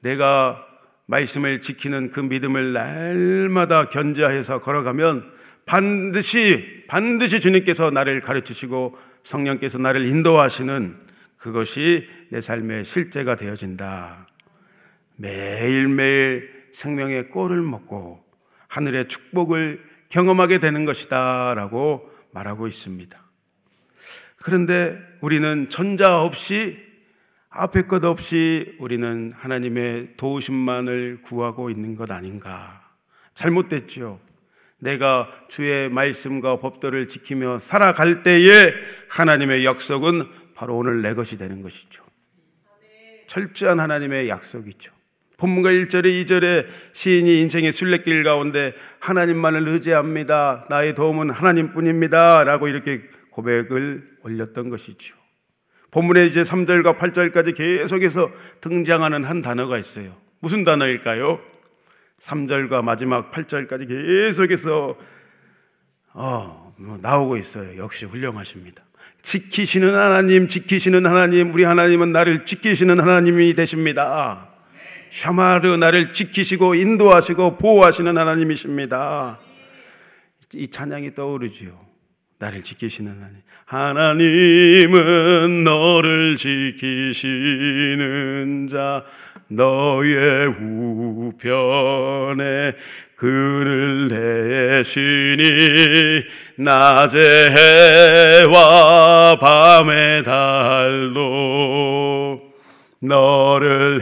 내가 0.00 0.64
말씀을 1.06 1.60
지키는 1.60 2.10
그 2.10 2.20
믿음을 2.20 2.72
날마다 2.72 3.88
견자해서 3.88 4.60
걸어가면 4.60 5.30
반드시 5.66 6.84
반드시 6.86 7.40
주님께서 7.40 7.90
나를 7.90 8.20
가르치시고 8.20 8.96
성령께서 9.22 9.78
나를 9.78 10.06
인도하시는 10.06 10.96
그것이 11.36 12.08
내 12.30 12.40
삶의 12.40 12.84
실제가 12.84 13.36
되어진다. 13.36 14.29
매일매일 15.20 16.68
생명의 16.72 17.28
꼴을 17.28 17.60
먹고 17.60 18.24
하늘의 18.68 19.08
축복을 19.08 19.84
경험하게 20.08 20.58
되는 20.58 20.84
것이다. 20.84 21.54
라고 21.54 22.10
말하고 22.32 22.66
있습니다. 22.66 23.18
그런데 24.42 24.98
우리는 25.20 25.68
전자 25.68 26.22
없이 26.22 26.78
앞에 27.50 27.82
것 27.82 28.04
없이 28.04 28.76
우리는 28.78 29.32
하나님의 29.34 30.16
도우심만을 30.16 31.22
구하고 31.22 31.68
있는 31.68 31.96
것 31.96 32.10
아닌가. 32.10 32.80
잘못됐죠. 33.34 34.20
내가 34.78 35.28
주의 35.48 35.90
말씀과 35.90 36.60
법도를 36.60 37.08
지키며 37.08 37.58
살아갈 37.58 38.22
때에 38.22 38.72
하나님의 39.08 39.66
약속은 39.66 40.54
바로 40.54 40.76
오늘 40.76 41.02
내 41.02 41.12
것이 41.12 41.36
되는 41.36 41.60
것이죠. 41.60 42.04
철저한 43.26 43.78
하나님의 43.78 44.28
약속이죠. 44.28 44.99
본문과 45.40 45.70
1절에 45.70 46.04
2절에 46.04 46.66
시인이 46.92 47.40
인생의 47.40 47.72
순례길 47.72 48.24
가운데 48.24 48.74
하나님만을 49.00 49.66
의지합니다. 49.68 50.66
나의 50.68 50.94
도움은 50.94 51.30
하나님뿐입니다. 51.30 52.44
라고 52.44 52.68
이렇게 52.68 53.00
고백을 53.30 54.02
올렸던 54.22 54.68
것이죠. 54.68 55.16
본문에 55.90 56.26
이제 56.26 56.42
3절과 56.42 56.98
8절까지 56.98 57.56
계속해서 57.56 58.30
등장하는 58.60 59.24
한 59.24 59.40
단어가 59.40 59.78
있어요. 59.78 60.14
무슨 60.40 60.62
단어일까요? 60.62 61.40
3절과 62.20 62.84
마지막 62.84 63.32
8절까지 63.32 63.88
계속해서 63.88 64.96
어, 66.12 66.74
뭐 66.76 66.98
나오고 67.00 67.38
있어요. 67.38 67.78
역시 67.78 68.04
훌륭하십니다. 68.04 68.84
지키시는 69.22 69.94
하나님, 69.94 70.48
지키시는 70.48 71.06
하나님, 71.06 71.52
우리 71.52 71.64
하나님은 71.64 72.12
나를 72.12 72.44
지키시는 72.44 73.00
하나님이 73.00 73.54
되십니다. 73.54 74.49
샤마르 75.10 75.76
나를 75.76 76.14
지키시고 76.14 76.76
인도하시고 76.76 77.58
보호하시는 77.58 78.16
하나님이십니다. 78.16 79.38
이 80.54 80.68
찬양이 80.68 81.12
떠오르지요. 81.14 81.78
나를 82.38 82.62
지키시는 82.62 83.12
하나님. 83.12 83.42
하나님은 83.66 85.64
너를 85.64 86.38
지키시는 86.38 87.28
자, 88.68 89.04
너의 89.48 90.46
우편에 90.48 92.72
그를 93.16 94.08
내시니 94.08 96.24
낮에 96.56 97.50
해와 97.50 99.36
밤의 99.38 100.22
달도 100.24 102.39
너를 103.00 104.00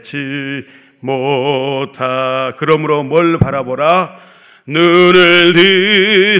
해치 0.00 0.64
못하. 1.00 2.52
그러므로 2.58 3.04
뭘 3.04 3.38
바라보라? 3.38 4.16
눈을 4.66 5.52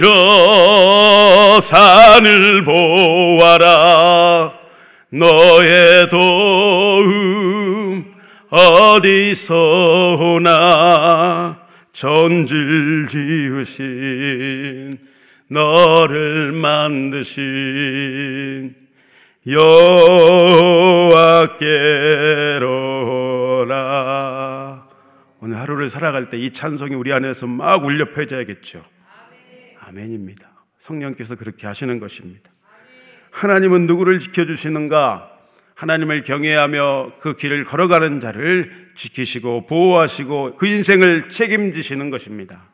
들어 0.01 1.61
산을 1.61 2.65
보아라. 2.65 4.53
너의 5.11 6.09
도움 6.11 8.05
어디서 8.51 10.17
오나 10.21 11.59
전질 11.93 13.07
지으신 13.09 14.99
너를 15.49 16.53
만드신 16.53 17.69
여호와께로라 23.59 24.87
오늘 25.41 25.59
하루를 25.59 25.89
살아갈 25.91 26.29
때 26.31 26.37
이 26.39 26.53
찬송이 26.53 26.95
우리 26.95 27.13
안에서 27.13 27.47
막 27.47 27.85
울려 27.85 28.11
퍼져야겠죠. 28.13 28.85
아멘입니다. 29.81 30.49
성령께서 30.79 31.37
그렇게 31.37 31.67
하시는 31.67 31.99
것입니다. 31.99 32.51
하나님은 33.31 33.87
누구를 33.87 34.21
지켜주시는가? 34.21 35.33
하나님을 35.75 36.25
경외하며 36.25 37.13
그 37.21 37.37
길을 37.37 37.65
걸어가는 37.65 38.21
자를 38.21 38.91
지키시고 38.95 39.67
보호하시고 39.67 40.57
그 40.57 40.67
인생을 40.67 41.29
책임지시는 41.29 42.11
것입니다. 42.11 42.69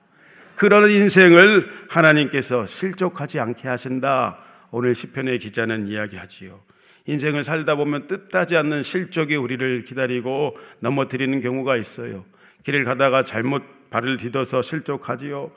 그런 0.57 0.91
인생을 0.91 1.69
하나님께서 1.89 2.65
실족하지 2.67 3.41
않게 3.41 3.69
하신다. 3.69 4.39
오늘 4.77 4.93
시편의 4.97 5.39
기자는 5.39 5.87
이야기하지요. 5.87 6.59
인생을 7.07 7.45
살다 7.45 7.77
보면 7.77 8.09
뜻하지 8.09 8.57
않는 8.57 8.83
실족이 8.83 9.37
우리를 9.37 9.85
기다리고 9.85 10.57
넘어뜨리는 10.81 11.41
경우가 11.41 11.77
있어요. 11.77 12.25
길을 12.65 12.83
가다가 12.83 13.23
잘못 13.23 13.63
발을 13.91 14.17
디뎌서 14.17 14.63
실족하지요. 14.63 15.53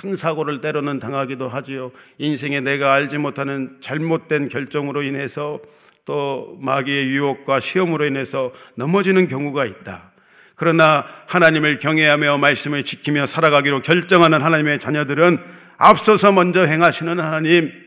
큰 0.00 0.14
사고를 0.14 0.60
때로는 0.60 1.00
당하기도 1.00 1.48
하지요. 1.48 1.90
인생에 2.18 2.60
내가 2.60 2.94
알지 2.94 3.18
못하는 3.18 3.78
잘못된 3.80 4.48
결정으로 4.48 5.02
인해서 5.02 5.58
또 6.04 6.56
마귀의 6.60 7.08
유혹과 7.08 7.58
시험으로 7.58 8.06
인해서 8.06 8.52
넘어지는 8.76 9.26
경우가 9.26 9.64
있다. 9.66 10.12
그러나 10.54 11.04
하나님을 11.26 11.80
경외하며 11.80 12.38
말씀을 12.38 12.84
지키며 12.84 13.26
살아가기로 13.26 13.82
결정하는 13.82 14.40
하나님의 14.40 14.78
자녀들은 14.78 15.36
앞서서 15.78 16.30
먼저 16.30 16.64
행하시는 16.64 17.18
하나님, 17.18 17.85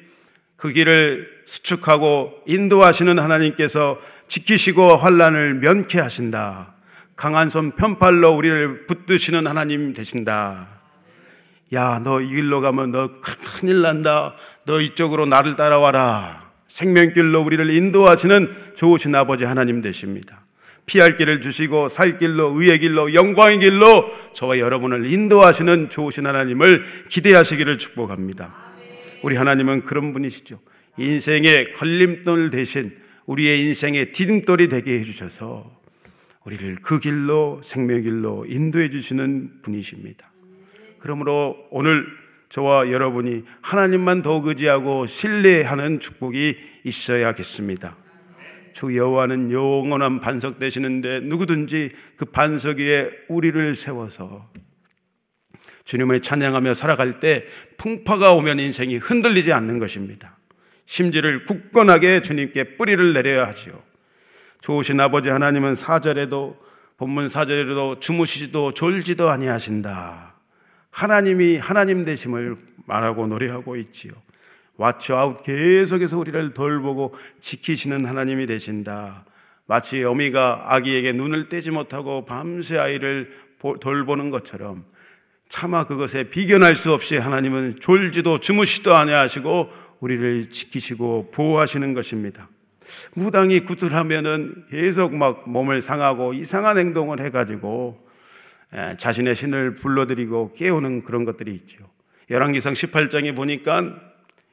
그 0.60 0.74
길을 0.74 1.28
수축하고 1.46 2.34
인도하시는 2.46 3.18
하나님께서 3.18 4.00
지키시고 4.28 4.98
환란을 4.98 5.56
면케 5.56 6.00
하신다. 6.00 6.74
강한 7.16 7.50
손 7.50 7.72
편팔로 7.72 8.32
우리를 8.36 8.86
붙드시는 8.86 9.48
하나님 9.48 9.94
되신다. 9.94 10.68
야, 11.74 12.00
너 12.04 12.22
이 12.22 12.28
길로 12.28 12.62
가면 12.62 12.92
너 12.92 13.12
큰일 13.22 13.82
난다. 13.82 14.36
너 14.66 14.82
이쪽으로 14.82 15.26
나를 15.26 15.56
따라와라. 15.56 16.50
생명길로 16.68 17.42
우리를 17.42 17.70
인도하시는 17.70 18.74
좋으신 18.76 19.16
아버지 19.16 19.46
하나님 19.46 19.82
되십니다. 19.82 20.42
피할 20.86 21.18
길을 21.18 21.42
주시고 21.42 21.88
살 21.88 22.18
길로 22.18 22.52
의의 22.56 22.80
길로 22.80 23.14
영광의 23.14 23.60
길로 23.60 24.12
저와 24.34 24.60
여러분을 24.60 25.12
인도하시는 25.12 25.90
좋으신 25.90 26.26
하나님을 26.26 26.84
기대하시기를 27.10 27.78
축복합니다. 27.78 28.69
우리 29.24 29.36
하나님은 29.36 29.84
그런 29.84 30.12
분이시죠. 30.12 30.60
인생의 30.98 31.74
걸림돌 31.74 32.50
대신 32.50 32.92
우리의 33.26 33.62
인생의 33.68 34.10
디딤돌이 34.10 34.70
되게 34.70 35.00
해주셔서 35.00 35.80
우리를 36.46 36.78
그 36.82 37.00
길로 37.00 37.62
생명의 37.64 38.04
길로 38.04 38.46
인도해 38.48 38.90
주시는 38.90 39.62
분이십니다. 39.62 40.32
그러므로 41.00 41.56
오늘 41.70 42.06
저와 42.50 42.92
여러분이 42.92 43.44
하나님만 43.62 44.24
더욱 44.24 44.48
의지하고 44.48 45.06
신뢰하는 45.06 46.00
축복이 46.00 46.58
있어야겠습니다. 46.84 47.96
주 48.74 48.96
여호와는 48.96 49.52
영원한 49.52 50.20
반석 50.20 50.58
되시는데 50.58 51.22
누구든지 51.22 51.90
그 52.16 52.26
반석 52.26 52.78
위에 52.78 53.12
우리를 53.28 53.76
세워서 53.76 54.50
주님을 55.90 56.20
찬양하며 56.20 56.76
살아갈 56.76 57.20
때 57.20 57.46
풍파가 57.78 58.34
오면 58.34 58.60
인생이 58.60 58.98
흔들리지 58.98 59.52
않는 59.54 59.80
것입니다. 59.80 60.38
심지를 60.86 61.48
굳건하게 61.48 62.22
주님께 62.22 62.78
뿌리를 62.78 63.12
내려야 63.12 63.48
하지요. 63.48 63.82
좋으신 64.62 65.00
아버지 65.00 65.30
하나님은 65.30 65.74
사절에도 65.74 66.64
본문 66.98 67.28
사절에도 67.28 68.00
주무시지도 68.00 68.76
졸지도 68.76 69.32
아니하신다. 69.32 70.36
하나님이 70.92 71.58
하나님 71.58 72.06
되심을 72.06 72.56
말하고 72.86 73.26
노래하고 73.26 73.76
있지요. 73.78 74.12
왓츠 74.78 75.16
아웃 75.16 75.42
계속해서 75.42 76.20
우리를 76.20 76.54
돌보고 76.54 77.16
지키시는 77.42 78.06
하나님이 78.06 78.46
되신다. 78.46 79.26
마치 79.66 80.04
어미가 80.04 80.66
아기에게 80.68 81.14
눈을 81.14 81.50
떼지 81.50 81.72
못하고 81.72 82.26
밤새 82.26 82.78
아이를 82.78 83.36
돌보는 83.82 84.30
것처럼 84.30 84.86
차마 85.50 85.86
그것에 85.86 86.30
비견할 86.30 86.76
수 86.76 86.94
없이 86.94 87.18
하나님은 87.18 87.80
졸지도 87.82 88.40
주무시도 88.40 88.96
아니하시고 88.96 89.70
우리를 90.00 90.50
지키시고 90.50 91.32
보호하시는 91.32 91.94
것입니다. 91.96 92.48
무당이 93.16 93.62
구슬하면은 93.62 94.66
계속 94.70 95.16
막 95.16 95.50
몸을 95.50 95.82
상하고 95.82 96.34
이상한 96.34 96.78
행동을 96.78 97.20
해가지고 97.20 98.08
예, 98.76 98.96
자신의 98.98 99.34
신을 99.34 99.74
불러들이고 99.74 100.54
깨우는 100.54 101.04
그런 101.04 101.26
것들이 101.26 101.54
있죠. 101.56 101.80
열왕기상 102.30 102.74
18장에 102.74 103.36
보니까 103.36 103.96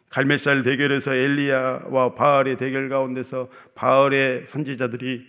갈멜살 0.09 0.63
대결에서 0.63 1.15
엘리야와 1.15 2.15
바알의 2.15 2.57
대결 2.57 2.89
가운데서 2.89 3.51
바알의 3.75 4.47
선지자들이 4.47 5.27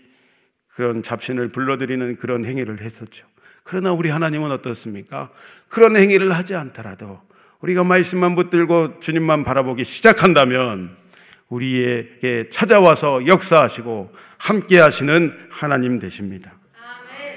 그런 0.69 1.03
잡신을 1.03 1.49
불러들이는 1.49 2.15
그런 2.15 2.45
행위를 2.45 2.81
했었죠. 2.81 3.27
그러나 3.67 3.91
우리 3.91 4.09
하나님은 4.09 4.49
어떻습니까? 4.51 5.29
그런 5.67 5.97
행위를 5.97 6.33
하지 6.33 6.55
않더라도 6.55 7.19
우리가 7.59 7.83
말씀만 7.83 8.35
붙들고 8.35 9.01
주님만 9.01 9.43
바라보기 9.43 9.83
시작한다면 9.83 10.95
우리에게 11.49 12.47
찾아와서 12.49 13.27
역사하시고 13.27 14.13
함께 14.37 14.79
하시는 14.79 15.33
하나님 15.51 15.99
되십니다. 15.99 16.53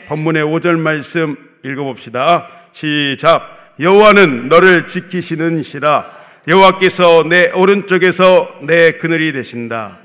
본문의 0.06 0.44
5절 0.44 0.78
말씀 0.78 1.36
읽어봅시다. 1.64 2.48
시작. 2.70 3.74
여호와는 3.80 4.48
너를 4.48 4.86
지키시는 4.86 5.64
시라. 5.64 6.06
여호와께서 6.46 7.24
내 7.28 7.50
오른쪽에서 7.50 8.60
내 8.62 8.92
그늘이 8.92 9.32
되신다. 9.32 9.98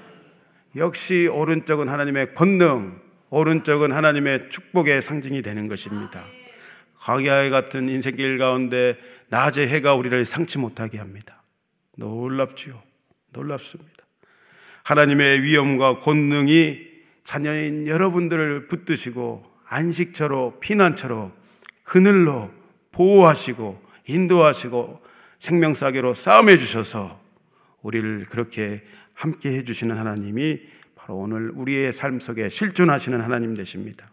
역시 0.75 1.27
오른쪽은 1.31 1.87
하나님의 1.87 2.33
권능, 2.33 3.04
오른쪽은 3.35 3.91
하나님의 3.91 4.49
축복의 4.49 5.01
상징이 5.01 5.41
되는 5.41 5.67
것입니다. 5.67 6.23
광야의 6.99 7.49
같은 7.49 7.89
인생길 7.89 8.37
가운데 8.37 8.97
낮의 9.27 9.67
해가 9.67 9.93
우리를 9.95 10.23
상치 10.23 10.57
못하게 10.57 10.99
합니다. 10.99 11.43
놀랍지요. 11.97 12.81
놀랍습니다. 13.33 13.91
하나님의 14.83 15.41
위엄과 15.41 15.99
권능이 15.99 16.79
자녀인 17.25 17.87
여러분들을 17.87 18.67
붙드시고 18.67 19.43
안식처로 19.67 20.61
피난처로 20.61 21.33
그늘로 21.83 22.53
보호하시고 22.93 23.83
인도하시고 24.07 25.01
생명사계로 25.39 26.13
싸움해 26.13 26.57
주셔서 26.57 27.19
우리를 27.81 28.27
그렇게 28.29 28.81
함께 29.13 29.49
해 29.57 29.63
주시는 29.65 29.97
하나님이 29.97 30.74
바로 30.95 31.17
오늘 31.17 31.51
우리의 31.53 31.91
삶 31.93 32.19
속에 32.19 32.49
실존하시는 32.49 33.19
하나님 33.21 33.55
되십니다. 33.55 34.09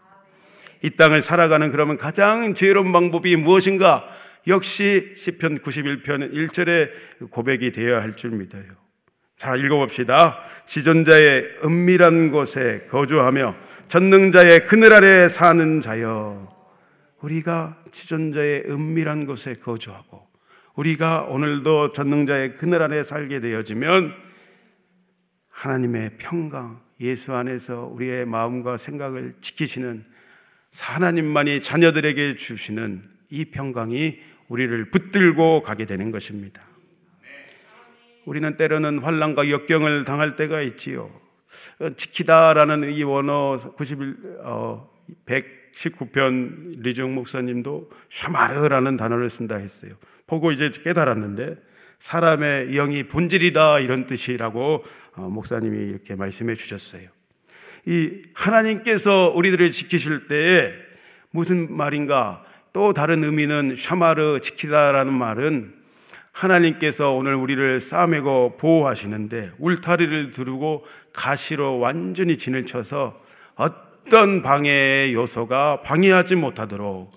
이 0.82 0.90
땅을 0.90 1.22
살아가는 1.22 1.70
그러면 1.70 1.96
가장 1.96 2.54
지혜로운 2.54 2.92
방법이 2.92 3.36
무엇인가? 3.36 4.04
역시 4.48 5.14
시편 5.16 5.60
91편 5.60 6.34
1절의 6.34 7.30
고백이 7.30 7.72
되어야 7.72 8.02
할 8.02 8.16
줄 8.16 8.30
믿어요. 8.32 8.64
자, 9.36 9.56
읽어봅시다. 9.56 10.38
시전자의 10.66 11.56
은밀한 11.64 12.30
곳에 12.30 12.86
거주하며 12.90 13.56
전능자의 13.88 14.66
그늘 14.66 14.92
아래 14.92 15.28
사는 15.28 15.80
자여 15.80 16.48
우리가 17.20 17.76
지존자의 17.90 18.64
은밀한 18.68 19.26
곳에 19.26 19.54
거주하고 19.54 20.26
우리가 20.74 21.22
오늘도 21.22 21.92
전능자의 21.92 22.54
그늘 22.56 22.82
아래 22.82 23.02
살게 23.02 23.40
되어지면 23.40 24.31
하나님의 25.52 26.16
평강 26.18 26.80
예수 27.00 27.34
안에서 27.34 27.86
우리의 27.86 28.26
마음과 28.26 28.76
생각을 28.76 29.34
지키시는 29.40 30.04
하나님만이 30.80 31.60
자녀들에게 31.60 32.34
주시는 32.36 33.02
이 33.30 33.44
평강이 33.46 34.18
우리를 34.48 34.90
붙들고 34.90 35.62
가게 35.62 35.86
되는 35.86 36.10
것입니다. 36.10 36.62
우리는 38.24 38.56
때로는 38.56 38.98
환란과 38.98 39.50
역경을 39.50 40.04
당할 40.04 40.36
때가 40.36 40.62
있지요. 40.62 41.10
어, 41.80 41.90
지키다라는 41.90 42.90
이 42.92 43.02
원어 43.02 43.58
91, 43.76 44.38
어, 44.44 44.90
119편 45.26 46.80
리중 46.82 47.14
목사님도 47.14 47.90
샤마르라는 48.08 48.96
단어를 48.96 49.28
쓴다 49.28 49.56
했어요. 49.56 49.94
보고 50.26 50.52
이제 50.52 50.70
깨달았는데 50.70 51.56
사람의 51.98 52.72
영이 52.72 53.04
본질이다 53.04 53.80
이런 53.80 54.06
뜻이라고 54.06 54.74
어, 54.74 54.84
목사님이 55.16 55.88
이렇게 55.90 56.14
말씀해 56.14 56.54
주셨어요. 56.54 57.02
이 57.86 58.22
하나님께서 58.34 59.32
우리들을 59.34 59.72
지키실 59.72 60.28
때에 60.28 60.72
무슨 61.30 61.74
말인가 61.74 62.44
또 62.72 62.92
다른 62.92 63.22
의미는 63.24 63.74
샤마르 63.76 64.40
지키다라는 64.40 65.12
말은 65.12 65.74
하나님께서 66.32 67.12
오늘 67.12 67.34
우리를 67.34 67.80
싸매고 67.80 68.56
보호하시는데 68.56 69.50
울타리를 69.58 70.30
두르고 70.30 70.84
가시로 71.12 71.78
완전히 71.78 72.38
진을 72.38 72.64
쳐서 72.64 73.20
어떤 73.54 74.40
방해의 74.40 75.12
요소가 75.12 75.82
방해하지 75.82 76.36
못하도록 76.36 77.12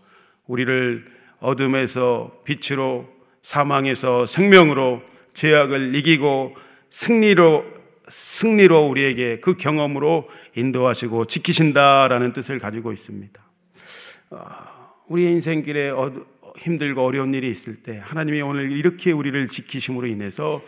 우리를 0.48 1.06
어둠에서 1.40 2.42
빛으로 2.44 3.08
사망에서 3.42 4.26
생명으로 4.26 5.02
죄악을 5.34 5.96
이기고 5.96 6.56
승리로 6.90 7.75
승리로 8.10 8.88
우리에게 8.88 9.38
그 9.38 9.56
경험으로 9.56 10.30
인도하시고 10.56 11.26
지키신다라는 11.26 12.34
뜻을 12.34 12.60
가지고 12.60 12.92
있습니다. 12.92 13.44
아, 14.32 14.92
우리의 15.08 15.32
인생길에 15.34 15.92
힘들고 16.58 17.04
어려운 17.04 17.34
일이 17.34 17.50
있을 17.50 17.76
때 17.76 18.02
하나님이 18.04 18.42
오늘 18.42 18.72
이렇게 18.72 19.12
우리를 19.12 19.48
지키심으로 19.48 20.08
인해서 20.08 20.62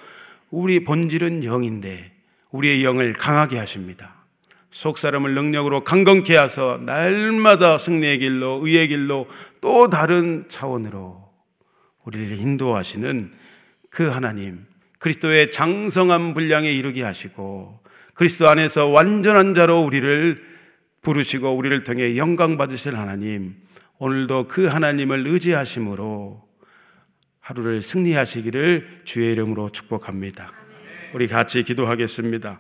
우리 0.49 0.83
본질은 0.83 1.43
영인데 1.43 2.11
우리의 2.51 2.83
영을 2.83 3.13
강하게 3.13 3.57
하십니다. 3.57 4.15
속 4.71 4.97
사람을 4.97 5.33
능력으로 5.33 5.83
강건케 5.83 6.35
하서 6.35 6.77
날마다 6.77 7.77
승리의 7.77 8.19
길로 8.19 8.59
의의 8.63 8.89
길로 8.89 9.27
또 9.61 9.89
다른 9.89 10.45
차원으로 10.47 11.27
우리를 12.03 12.37
인도하시는 12.39 13.31
그 13.89 14.07
하나님 14.09 14.65
그리스도의 14.99 15.51
장성한 15.51 16.33
분량에 16.33 16.71
이르게 16.71 17.03
하시고 17.03 17.79
그리스도 18.13 18.49
안에서 18.49 18.87
완전한 18.87 19.53
자로 19.53 19.81
우리를 19.81 20.43
부르시고 21.01 21.55
우리를 21.55 21.83
통해 21.83 22.17
영광 22.17 22.57
받으실 22.57 22.95
하나님 22.97 23.55
오늘도 23.99 24.47
그 24.47 24.65
하나님을 24.65 25.27
의지하심으로 25.27 26.43
하루를 27.39 27.81
승리하시기를 27.81 29.01
주의 29.05 29.31
이름으로 29.31 29.71
축복합니다. 29.71 30.51
우리 31.13 31.27
같이 31.27 31.63
기도하겠습니다. 31.63 32.59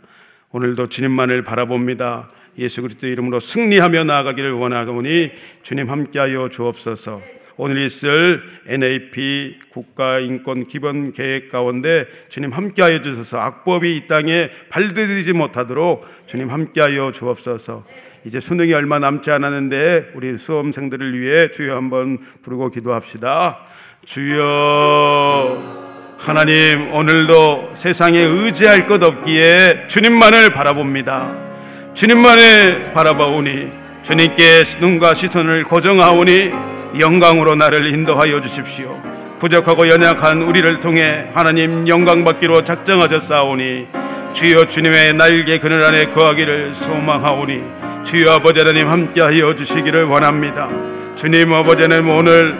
오늘도 0.51 0.87
주님만을 0.87 1.43
바라봅니다. 1.43 2.29
예수 2.57 2.81
그리스도 2.81 3.07
이름으로 3.07 3.39
승리하며 3.39 4.05
나아가기를 4.05 4.53
원하오니 4.53 5.31
주님 5.63 5.89
함께하여 5.89 6.49
주옵소서. 6.49 7.21
오늘 7.57 7.81
있을 7.81 8.43
NAP 8.67 9.57
국가인권 9.71 10.65
기본 10.65 11.11
계획 11.11 11.51
가운데 11.51 12.05
주님 12.29 12.51
함께하여 12.51 13.01
주셔서 13.01 13.39
악법이 13.39 13.95
이 13.95 14.07
땅에 14.07 14.49
발들이지 14.69 15.33
못하도록 15.33 16.05
주님 16.27 16.49
함께하여 16.49 17.11
주옵소서. 17.11 17.83
이제 18.25 18.39
수능이 18.39 18.73
얼마 18.73 18.99
남지 18.99 19.31
않았는데 19.31 20.11
우리 20.13 20.37
수험생들을 20.37 21.19
위해 21.19 21.49
주여 21.49 21.75
한번 21.75 22.19
부르고 22.43 22.69
기도합시다. 22.69 23.57
주여 24.05 25.87
하나님 26.19 26.93
오늘도 26.93 27.71
세상에 27.73 28.19
의지할 28.19 28.85
것 28.85 29.01
없기에 29.01 29.87
주님만을 29.87 30.51
바라봅니다. 30.51 31.47
주님만을 31.95 32.93
바라보오니 32.93 33.69
주님께 34.03 34.63
눈과 34.79 35.15
시선을 35.15 35.63
고정하오니 35.63 36.76
영광으로 36.97 37.55
나를 37.55 37.85
인도하여 37.85 38.41
주십시오. 38.41 38.99
부족하고 39.39 39.87
연약한 39.87 40.41
우리를 40.41 40.79
통해 40.79 41.25
하나님 41.33 41.87
영광 41.87 42.23
받기로 42.23 42.63
작정하셨사오니 42.63 43.87
주여 44.33 44.67
주님의 44.67 45.13
날개 45.13 45.59
그늘 45.59 45.83
안에 45.83 46.07
거하기를 46.07 46.73
소망하오니 46.75 47.63
주여 48.03 48.33
아버지 48.33 48.59
하나님 48.59 48.89
함께하여 48.89 49.55
주시기를 49.55 50.05
원합니다. 50.05 50.69
주님 51.15 51.53
아버지 51.53 51.83
하나님 51.83 52.09
오늘 52.09 52.55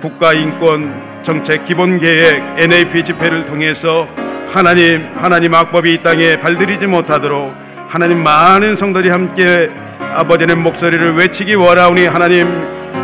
국가인권 0.00 1.22
정책 1.22 1.64
기본계획 1.64 2.42
NAP 2.58 3.04
집회를 3.04 3.46
통해서 3.46 4.06
하나님 4.52 5.08
하나님 5.14 5.54
악법이 5.54 5.94
이 5.94 6.02
땅에 6.02 6.38
발들이지 6.38 6.86
못하도록 6.86 7.54
하나님 7.88 8.22
많은 8.22 8.76
성도들이 8.76 9.10
함께 9.10 9.70
아버지는 10.14 10.62
목소리를 10.62 11.14
외치기 11.14 11.54
원하오니 11.54 12.06
하나님 12.06 12.48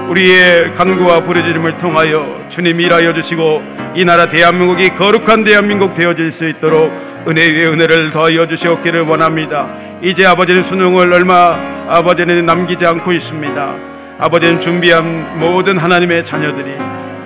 우리의 0.09 0.75
간구와 0.75 1.23
부르짖음을 1.23 1.77
통하여 1.77 2.42
주님 2.49 2.81
일하여 2.81 3.12
주시고 3.12 3.62
이 3.94 4.05
나라 4.05 4.29
대한민국이 4.29 4.90
거룩한 4.90 5.44
대한민국 5.44 5.94
되어질 5.94 6.31
수 6.31 6.49
있도록 6.49 6.90
은혜 7.29 7.53
위에 7.53 7.66
은혜를 7.66 8.11
더하여 8.11 8.47
주시옵기를 8.47 9.03
원합니다. 9.03 9.68
이제 10.01 10.25
아버지는 10.25 10.62
수능을 10.62 11.12
얼마 11.12 11.57
아버지는 11.88 12.47
남기지 12.47 12.87
않고 12.87 13.12
있습니다. 13.12 13.75
아버지는 14.18 14.61
준비한 14.61 15.38
모든 15.38 15.77
하나님의 15.77 16.25
자녀들이 16.25 16.73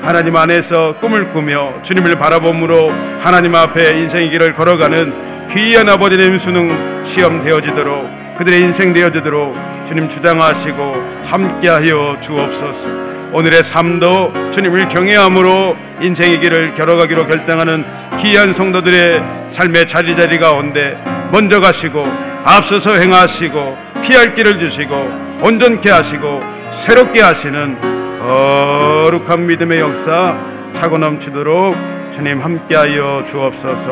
하나님 0.03 0.35
안에서 0.35 0.97
꿈을 1.01 1.33
꾸며 1.33 1.75
주님을 1.83 2.16
바라봄으로 2.18 2.90
하나님 3.21 3.55
앞에 3.55 4.01
인생의 4.01 4.31
길을 4.31 4.53
걸어가는 4.55 5.49
귀한 5.51 5.88
아버지님 5.88 6.38
수능 6.38 7.05
시험 7.05 7.45
되어지도록 7.45 8.22
그들의 8.38 8.61
인생 8.62 8.92
되어지도록 8.92 9.55
주님 9.85 10.09
주장하시고 10.09 11.23
함께하여 11.25 12.18
주옵소서. 12.21 12.88
오늘의 13.33 13.64
삶도 13.64 14.51
주님을 14.53 14.88
경외함으로 14.88 15.77
인생의 16.01 16.40
길을 16.40 16.75
걸어가기로 16.75 17.27
결정하는 17.27 17.85
귀한 18.18 18.53
성도들의 18.53 19.23
삶의 19.49 19.87
자리자리 19.87 20.38
가운데 20.38 21.03
먼저 21.31 21.61
가시고 21.61 22.07
앞서서 22.45 22.95
행하시고 22.95 23.79
피할 24.03 24.35
길을 24.35 24.59
주시고 24.59 24.95
온전케 25.40 25.90
하시고 25.90 26.42
새롭게 26.73 27.23
하시는 27.23 27.77
거룩한 28.21 29.47
믿음의 29.47 29.81
역사 29.81 30.37
차고 30.73 30.99
넘치도록 30.99 31.77
주님 32.11 32.40
함께하여 32.40 33.25
주옵소서. 33.27 33.90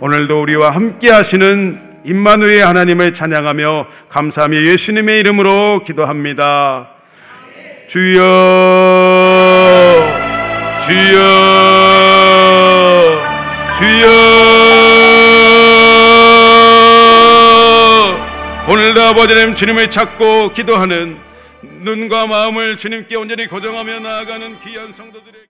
오늘도 0.00 0.42
우리와 0.42 0.70
함께 0.70 1.10
하시는 1.10 1.89
임마누엘 2.04 2.64
하나님을 2.66 3.12
찬양하며 3.12 3.86
감사하며 4.08 4.62
예수님의 4.62 5.20
이름으로 5.20 5.84
기도합니다. 5.84 6.90
주여 7.86 8.22
주여 10.86 11.20
주여 13.78 14.10
오늘도 18.68 19.02
아버지 19.02 19.34
님 19.34 19.54
주님을 19.54 19.90
찾고 19.90 20.52
기도하는 20.52 21.18
눈과 21.80 22.26
마음을 22.26 22.78
주님께 22.78 23.16
온전히 23.16 23.46
고정하며 23.46 24.00
나아가는 24.00 24.60
귀한 24.60 24.92
성도들의 24.92 25.34